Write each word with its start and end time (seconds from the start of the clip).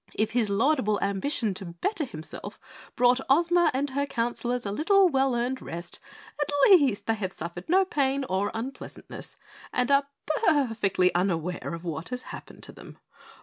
If 0.15 0.31
his 0.31 0.49
laudable 0.49 0.97
ambition 0.99 1.53
to 1.53 1.63
better 1.63 2.05
himself 2.05 2.59
brought 2.95 3.19
Ozma 3.29 3.69
and 3.71 3.91
her 3.91 4.07
counselors 4.07 4.65
a 4.65 4.71
little 4.71 5.09
well 5.09 5.35
earned 5.35 5.61
rest, 5.61 5.99
at 6.41 6.49
least 6.71 7.05
they 7.05 7.13
have 7.13 7.31
suffered 7.31 7.69
no 7.69 7.85
pain 7.85 8.23
or 8.27 8.49
unpleasantness, 8.55 9.35
and 9.71 9.91
are 9.91 10.07
perfectly 10.25 11.13
unaware 11.13 11.75
of 11.75 11.83
what 11.83 12.09
has 12.09 12.23
happened 12.33 12.63
to 12.63 12.71
them. 12.71 12.97